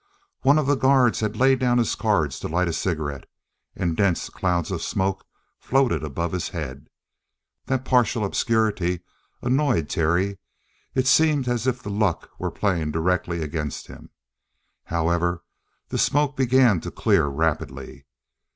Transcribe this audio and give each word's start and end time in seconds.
One 0.41 0.57
of 0.57 0.65
the 0.65 0.73
guards 0.73 1.19
had 1.19 1.35
laid 1.37 1.59
down 1.59 1.77
his 1.77 1.93
cards 1.93 2.39
to 2.39 2.47
light 2.47 2.67
a 2.67 2.73
cigarette, 2.73 3.29
and 3.75 3.95
dense 3.95 4.31
clouds 4.31 4.71
of 4.71 4.81
smoke 4.81 5.23
floated 5.59 6.03
above 6.03 6.31
his 6.31 6.49
head. 6.49 6.87
That 7.67 7.85
partial 7.85 8.25
obscurity 8.25 9.01
annoyed 9.43 9.89
Terry. 9.89 10.39
It 10.95 11.05
seemed 11.05 11.47
as 11.47 11.67
if 11.67 11.83
the 11.83 11.91
luck 11.91 12.31
were 12.39 12.49
playing 12.49 12.89
directly 12.93 13.43
against 13.43 13.85
him. 13.85 14.09
However, 14.85 15.43
the 15.89 15.99
smoke 15.99 16.35
began 16.35 16.79
to 16.81 16.89
clear 16.89 17.27
rapidly. 17.27 18.07